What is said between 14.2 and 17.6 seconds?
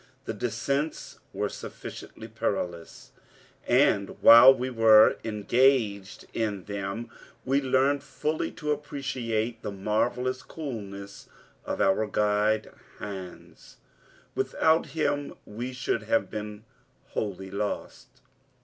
Without him we should have been wholly